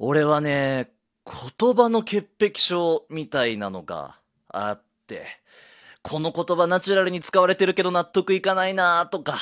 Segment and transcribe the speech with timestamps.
[0.00, 0.92] 俺はね、
[1.26, 5.26] 言葉の潔癖症みたいなのがあって、
[6.02, 9.38] この言葉ナチュラルに使われてるけど納得いかないなとか、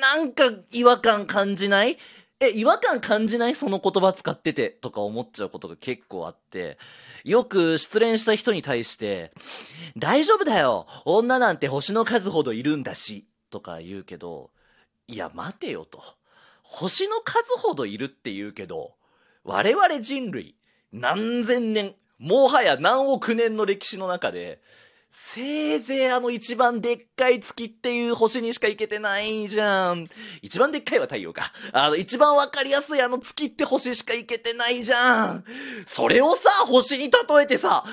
[0.00, 1.98] なんか違和感感じない？
[2.40, 3.54] え、違和感感じない？
[3.54, 6.78] その言葉使っててとか思っちゃうことが結構あって、
[7.24, 9.32] よく失恋した人に対して、
[9.98, 14.50] 大丈夫だよ女なんて星の数ほどいるんだし、とか言うけど、
[15.06, 16.02] いや待てよと。
[16.62, 18.94] 星の数ほどいるって言うけど、
[19.48, 20.56] 我々人類、
[20.92, 24.60] 何千年、もはや何億年の歴史の中で、
[25.10, 30.06] せいぜいあの一番でっかい月っていう星にしか行けてないじゃん。
[30.42, 31.50] 一番でっかいは太陽か。
[31.72, 35.44] あの一番わかりやすいあの月って星しか行けてないじゃん。
[35.86, 37.84] それをさ、星に例えてさ、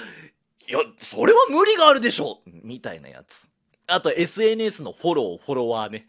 [0.67, 3.47] いや、それは無理があるでしょみたいなやつ。
[3.87, 6.05] あと SNS のフォロー、フォロワーね。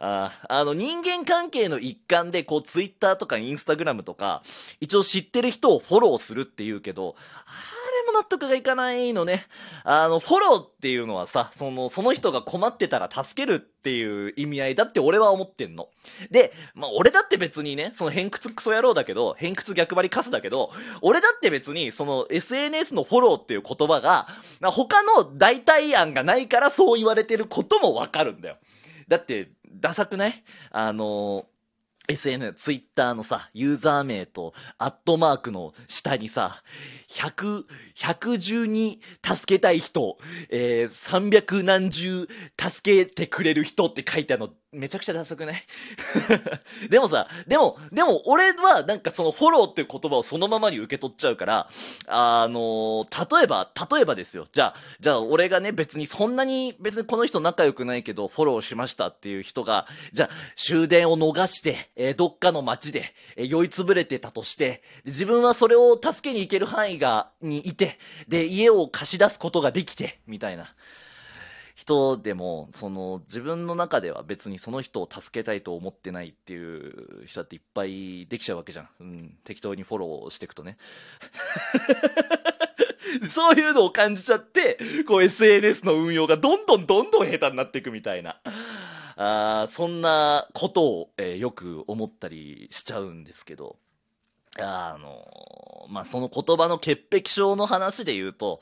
[0.00, 4.42] ああの人間関係の一環でこう Twitter とか Instagram とか
[4.80, 9.46] 一応知ってる人をフォローするって言うけどあれも納得がいかないのね。
[9.84, 15.88] あのフォローっていうのはさそのその人が困ってたら助けるっていう意味合いだって俺は思ってんの。
[16.30, 20.70] でまあ俺だって別にねその偏屈クソ野郎だけど偏屈逆張りカスだけど
[21.02, 24.28] 俺だって別にその SNS のフォローっていう言葉が
[24.62, 28.56] 他の代替案がないからそう言われてることもわかるんだよ。
[29.10, 30.44] だって、ダサくない？
[30.70, 31.46] あの
[32.08, 36.62] SN、ツイッターのさ、ユーザー名と、アットマークの下にさ、
[37.08, 37.64] 100、
[37.96, 40.18] 112助けたい人、
[40.48, 42.28] えー、300何十
[42.60, 45.62] 助けてくれる人って書いてあるの、めちゃくちゃダサくない？
[46.88, 51.68] でもさ、でも、でも俺はなんかそのフォローっていう言葉をそのままに受け取っちゃうから、
[52.06, 54.46] あの例えば、例えばですよ。
[54.52, 70.72] じゃあ、じゃあ俺がね、別にそんなに、別にこの人仲良くないけど、フォローしましたっていう人が、じゃあ、終電を逃して、えーどっかの街で、えー酔いつぶれてたとして、自分はそれを助けに行ける範囲が、にいて、で、家を貸し出すことができて、みたいな。
[71.74, 78.88] 人でも、その、自分の中では別にその人を助けたいと思ってないっていう人だっていっぱいできちゃうわけじゃん。
[79.00, 79.38] うん。
[79.44, 80.76] 適当にフォローしていくとね。
[83.28, 88.40] そういうのを感じちゃって、こう SNS の運用がどんどんどんどん下手になっていくみたいな。
[89.16, 93.76] あそんなことを、えーよく思ったりしちゃうんですけど。
[94.58, 98.60] あのまあ、その言葉の潔癖症の話で言うと、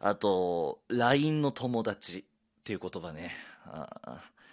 [0.00, 2.24] あと、LINE の友達
[2.70, 3.32] っていう言葉ね。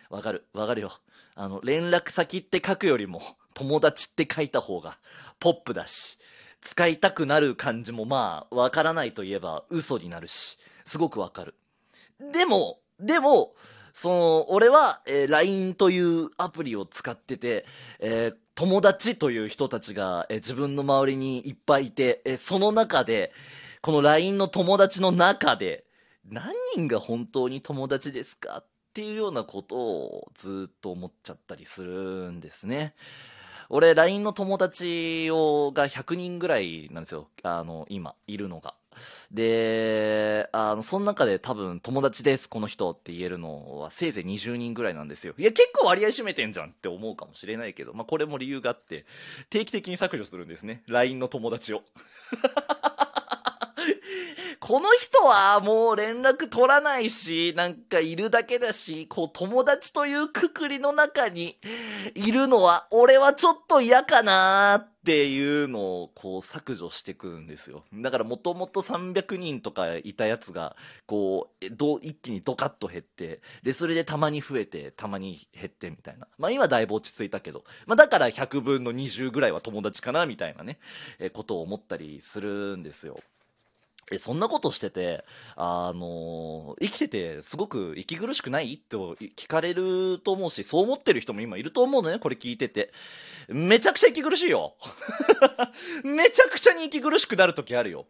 [0.10, 0.92] わかる、わかるよ。
[1.36, 3.22] あの、連絡先って書くよりも、
[3.54, 4.98] 友達って書いた方が
[5.40, 6.18] ポップだし、
[6.62, 11.54] 使いたくなる感じもまあ、わからないといえば嘘になるし、すごくわかる。
[12.34, 13.54] でも、でも、
[13.94, 17.66] その、俺は、えー LINE というアプリを使ってて、
[18.00, 23.32] えー友達という人たちが、えー自分の周りにいっぱいいて、えその中で、
[23.82, 25.87] この LINE の友達の中で、
[26.30, 28.58] 何人が本当に友達ですか？
[28.58, 32.96] っていうようなことをずっと思っちゃったりするんですね。
[33.70, 37.28] 俺、LINE の友達をが100人ぐらいなんですよ。
[37.44, 38.76] あの、今、いるのが。
[39.32, 45.34] で、あの、その中で多分友達です、この人って言えるのはせいぜい20人ぐらいなんですよ。
[45.38, 49.06] いや、結構割合占めてんじゃんって思うかもしれないけど、まあ、これも理由があって、
[49.50, 50.82] 定期的に削除するんですね。
[50.88, 51.84] LINE の友達を。
[54.68, 61.58] この人はもう連絡取らないし、なんかいるだけだし、こう友達というくくりの中に
[62.16, 67.86] いるのは俺はちょっと嫌かなーっていうのをこう削除してくるんですよ。
[67.94, 70.76] だからもともと300人とかいたやつが、
[71.06, 76.28] こう、ど一気にドカッと減って、で、それでたまに増えて、たまに減ってみたいな。
[76.38, 80.80] まあ今だいぶ落ち着いたけど、まあだから100分の20ぐらいは友達かなみたいなね、
[81.20, 83.18] えことを思ったりするんですよ。
[84.12, 85.26] え、そんなことしてて、
[85.56, 88.76] あの生きててすごく息苦しくない？
[88.76, 92.92] って聞かれると思うし、そう思ってる人も今いると思うのね、これ聞いてて。
[93.50, 94.76] めちゃくちゃ息苦しいよ。
[96.04, 98.06] めちゃくちゃに息苦しくなる時あるよ。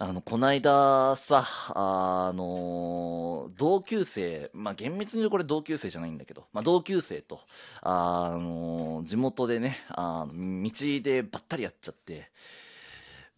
[0.00, 7.40] あの、こないださ、あの同級生、まあ、厳密に言うとこれ同級生じゃないんだけど、まあ、同級生と、
[7.82, 10.70] あの地元でね、あ道
[11.02, 12.30] でばったり会っちゃって、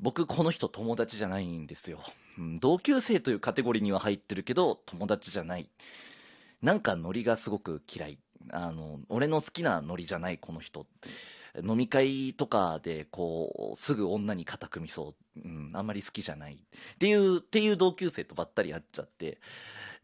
[0.00, 2.00] 僕この人友達じゃないんですよ、
[2.38, 5.68] うん同級生というカテゴリーには入ってるけど友達じゃない。
[6.62, 8.18] なんかノリがすごく嫌い。
[8.50, 10.86] あの俺の好きなノリじゃないこの人。
[11.62, 16.54] 飲み会とかでこうすぐ女に肩組みそう、うん、あんまり好きじゃない。
[16.54, 19.38] っていうっていう同級生とばったり会っちゃって。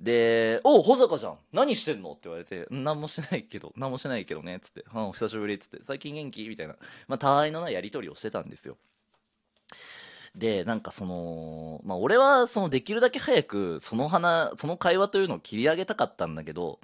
[0.00, 1.38] で「おう保坂じゃん。
[1.52, 3.72] 何してんの?」って言われて「何もしないけど。
[3.76, 6.76] 何もしないけどね」っつって「お久しぶり」っつって「最近元気?」みたいな。
[7.08, 8.76] まあたわいのないやり取りをしてたんですよ。
[10.37, 16.79] で、なんかその、まあ俺はそのできるだけ早くその話、その会話というのを切り上げたかったんだけど、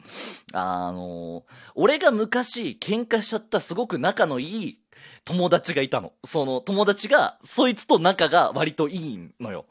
[0.53, 1.45] あの、
[1.75, 4.79] 俺が昔喧嘩しちゃったすごく仲のいい
[5.25, 6.13] 友達がいたの。
[6.25, 9.67] その友達が、そいつと仲が割といいのよ。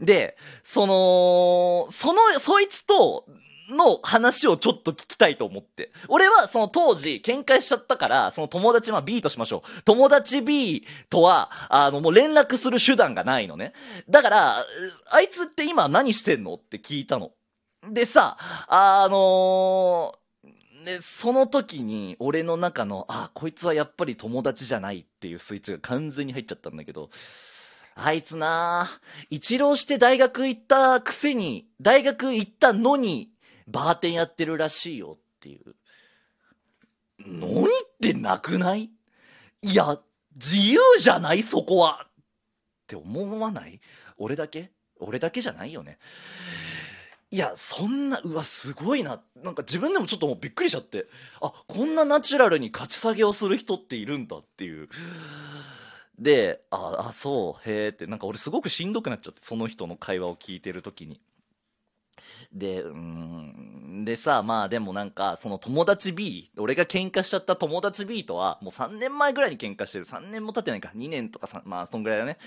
[0.00, 3.26] で、その、その、そいつと、
[3.70, 5.92] の話をちょっと聞きたいと思って。
[6.08, 9.82] 俺はその当時喧嘩しちゃったから、その友達、まあ B としましょう。
[9.82, 13.72] 友達 B とは、あのもう連絡する手段がないのね。
[14.08, 14.64] だから、
[15.10, 17.32] あいつって今何してんのって聞いたの。
[17.90, 18.36] でさ、
[18.68, 20.26] あのー
[20.86, 27.10] で、その時に俺の中の、あ、こいつはやっぱり友達じゃないっていうスイッチが完全に入っちゃったんだけど、
[27.96, 28.88] あいつな
[29.28, 33.30] 一浪して大学行ったくせに、大学行ったのに、
[33.66, 35.74] バーテンやってるらしいよっていう。
[37.26, 37.66] 何っ
[38.00, 38.90] てなくない？
[39.62, 39.98] いや、
[40.34, 41.42] 自由じゃない？
[41.42, 42.12] そこはっ
[42.86, 43.80] て思わない？
[44.18, 44.70] 俺だけ？
[44.98, 45.98] 俺だけじゃないよね。
[47.30, 49.20] いや、そんな、うわ、すごいな。
[49.42, 51.06] なんか自分でもちょっともうびっくりしちゃって。
[51.40, 54.88] あ、こんなナチュラルに勝ち下げをする人っているんだっていう。
[56.18, 61.20] で、あ、あ、そう、へえって、なんか俺すごくしんどくなっちゃって、その人の会話を聞いてる時に。
[62.52, 70.06] で、うん、でさ、まあでもなんか、その友達 B、俺が喧嘩しちゃった友達 B とは、もう3年前ぐらいに喧嘩してる。
[70.06, 70.90] 3年も経ってないか。
[70.94, 72.38] 2年とかさ、まあそんぐらいだね。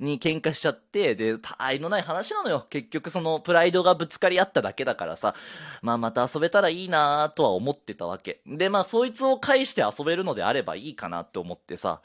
[0.00, 2.66] に喧嘩しちゃって、で、他愛のない話なのよ。
[2.70, 5.34] 結局そのプライドがぶつかり合っただけだからさ、
[5.82, 8.40] まあまた遊べたらいいなとは思ってたわけ。
[8.46, 12.00] で、まあそいつを介して遊べるのであればいいかなって思ってさ、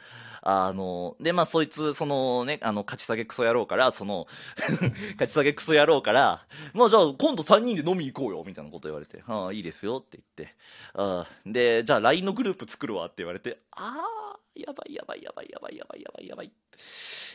[0.50, 4.28] あの、で、まあ、そいつ、そのね、あの、勝ち下げクソ野郎から、その、
[5.20, 10.56] 勝ち下げクソ野郎から、まあ、じゃあ、今度3人で飲み行こうよ、みたいなこと言われて、ああ、いいですよって言って、
[10.94, 14.00] ああで、じゃあ、LINE のグループ作るわって言われて、あ
[14.36, 16.52] あ、やばいやばいやばいやばいやばいやばいやばい。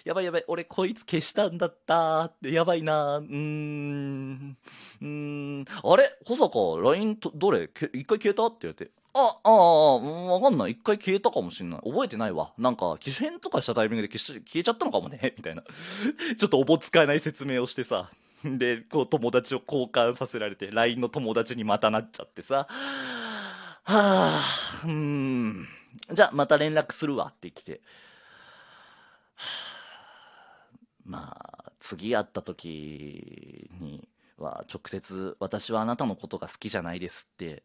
[0.06, 4.56] やばいやばい、俺こいつ消したんだったって、やばいなうーん、
[5.02, 6.16] うーん、あれ？
[6.24, 7.68] 保坂、LINE と、どれ？
[7.68, 8.46] け一回消えた？
[8.46, 10.72] って言われて、あ、ああ、わかんない。
[10.72, 11.80] 一回消えたかもしんない。
[11.80, 12.52] 覚えてないわ。
[12.56, 15.34] なんか、機種変とかしたタイミングで消えちゃったのかもね。
[15.36, 15.62] みたいな。
[16.38, 18.10] ちょっとおぼつかない説明をしてさ。
[18.44, 22.66] で、こう友達を交換させられて、LINE の友達にまたなっちゃってさ。
[23.84, 24.42] はあ、
[24.86, 25.68] うん。
[26.10, 27.82] じゃあ、また連絡するわって来て。
[31.04, 37.62] まあ、次会った時には、直接、私はあなたのことが好きじゃないですって、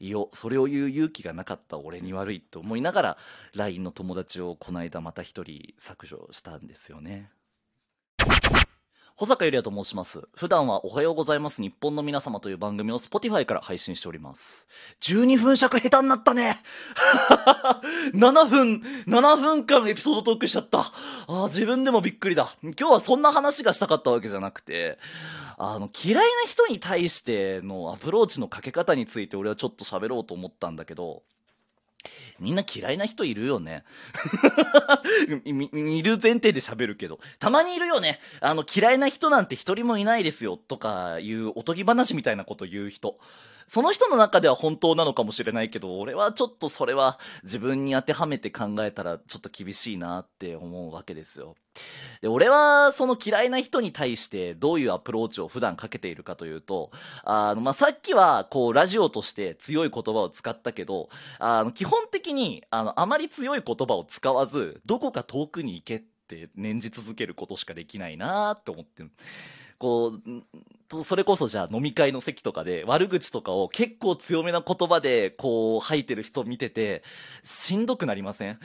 [0.00, 3.18] いよ、それを言う勇気がなかった俺に悪いと思いながら、
[3.54, 7.30] LINE の友達をこの間また一人削除したんですよね。
[9.18, 10.28] 保坂ゆりやと申します。
[10.36, 14.64] 普段はおはようございます日本の皆様という番組を Spotify から配信しております。
[15.00, 16.60] 12分尺下手になったね
[18.14, 20.78] !7 分、7分間エピソードトークしちゃった。
[20.78, 22.48] あー自分でもびっくりだ。
[22.62, 24.98] 今日はそんな話がしたかったわけじゃなくて、
[25.56, 31.24] あの、嫌いな人に対してのアプローチのかけ方について俺はちょっと喋ろうと思ったんだけど、
[32.40, 33.84] みんな嫌いな人いるよね。
[35.44, 37.18] いる前提で喋るけど。
[37.38, 38.20] たまにいるよね。
[38.40, 40.56] あの、嫌いな人なんて一人もいないですよ。
[40.56, 43.18] とかいうおとぎ話みたいなこと言う人。
[43.68, 51.54] その人の中では本当なのかもしれないけど、俺はちょっとそれは自分に当てはめて考えたらちょっと厳しいなって思うわけですよ。
[52.22, 56.90] で、俺はその嫌いな人に対してどういうアプローチを普段かけているかというと、
[57.22, 69.10] あの、まあ、さっきはこうラジオとして強い言葉を使ったけど、あの、基本的にあの、あまり強い言葉を使わず、どこか遠くに行けって念じ続けることしかできないなって思ってる。
[69.78, 70.20] こう
[71.04, 77.02] それこそじゃあ飲み会の席とかで悪口とかを結構強めな言葉でこう吐いてる人見てて
[77.44, 78.58] しんどくなりません？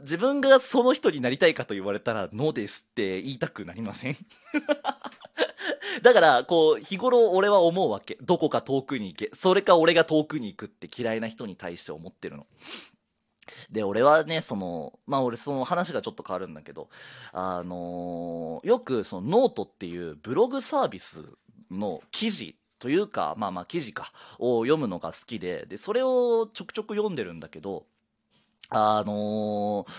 [0.00, 4.16] 自分がその人になりたいかと言われたらノーですって言いたくなりません？
[6.02, 8.18] だから、こう、日頃俺は思うわけ。
[8.22, 9.30] どこか遠くに行け。
[9.34, 12.46] それか俺が遠くに行くって嫌いな人に対して思ってるの。
[13.70, 16.88] で、俺はね、その、まあ俺その話がちょっと変わるんだけど、
[17.32, 21.24] あのーよくそのノートっていうブログサービス
[21.70, 27.86] の記事というか、まあまあ記事か、を読むのが好きで、で、それをちょくちょく読んでるんだけど、
[28.70, 29.92] あのー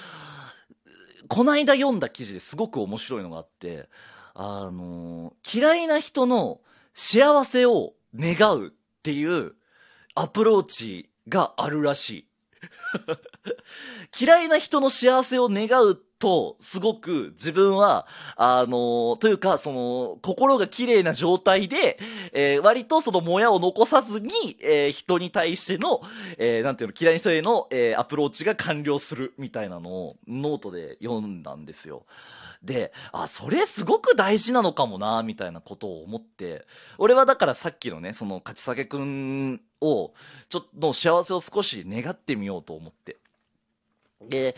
[1.28, 3.88] こないだ読んだ記事ですごく面白いのがあって、
[4.34, 6.62] あのー嫌いな人の
[6.94, 8.72] 幸せを願うっ
[9.04, 9.54] ていう
[10.16, 12.28] アプローチがあるらしい。
[14.20, 21.98] 嫌いな人の幸せを願うっと、すごく自分は、あのというか、その、心が綺麗な状態で、
[22.34, 26.02] えー、割とそのもやを残さずに、えー、人に対しての、
[26.38, 32.06] えー、なんていうの、嫌いな人への、えアプローチが完了するみたいなのをノートで読んだんですよ。
[32.62, 36.66] で、あ、それすごく大事なのかもな、みたいなことを思って、
[36.98, 40.14] 俺はだからさっきのね、その、勝ち下げくんを、
[40.50, 43.18] ちょっと幸せを少し願ってみようと思って。
[44.22, 44.56] で、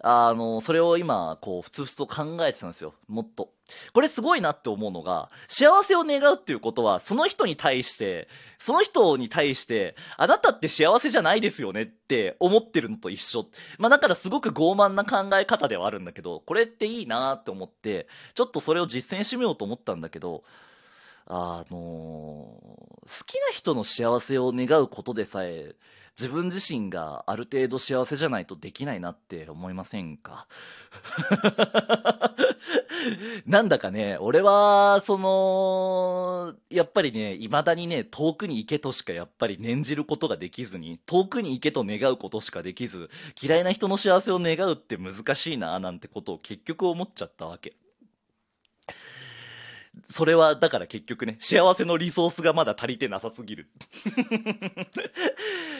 [0.00, 2.94] あの、それを今、こう、ふつふつと考えてたんですよ。
[3.06, 3.52] もっと。
[3.92, 8.28] これすごいなって思うのが、幸せを願うっていうことは、その人に対して、
[8.58, 13.46] その人に対して、あなたって幸せじゃないですよねって思ってるのと一緒。
[13.78, 20.42] まあだからすごく傲慢な考え方ではあるんだけど、これっていいなって思って、ちょっとそれを実践してみようと思ったんだけど、
[21.26, 25.74] あのー、好きな人の幸せを願うことでさえ、
[26.18, 30.46] 自分自身がある程度幸せじゃないとできないなって思いませんか？
[33.46, 47.76] なんだかね、俺は、その、やっぱりね、未だにね、遠くに行けとしかやっぱり念じることができずに、遠くに行けと願うことしかできず、嫌いな人の幸せを願うって難しいな、なんてことを結局思っちゃったわけ。
[50.08, 53.68] それは、だから結局ね、幸せのリソースがまだ足りてなさすぎる。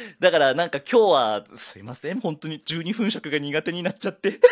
[0.21, 4.41] だからなんか今日は、すいません、本当に12分尺が苦手になっちゃって。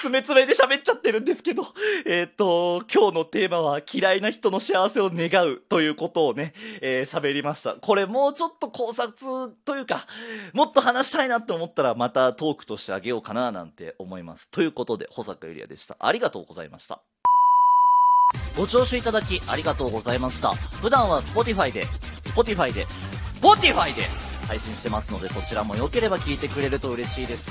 [0.00, 1.62] つめつめで喋っちゃってるんですけど、
[2.04, 7.74] えっ、ー、と、今日のテーマは嫌いな人の幸せを願うということをね、えー、喋りました。
[7.74, 10.06] これもうちょっと考察というか、
[10.52, 14.48] もっと話したいなって思ったらまたトークとしてあげようかななんて思います。
[14.50, 15.96] ということで、保坂ゆりやでした。
[15.98, 17.00] ありがとうございました。
[18.56, 20.52] ご聴取いただきありがとうございました。
[20.82, 21.86] 普段は Spotify で、
[22.34, 22.86] Spotify で、
[23.40, 24.08] Spotify で
[24.48, 27.50] 配信してますのでそちらも良ければ聞いてくれると嬉しいです。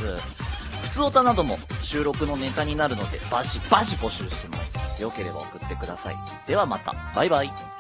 [0.82, 4.58] 普通歌なども収録のネタになるのでバシバシ募集してま
[4.98, 5.02] す。
[5.02, 6.18] 良ければ送ってください。
[6.48, 6.96] ではまた。
[7.16, 7.77] バイバイ。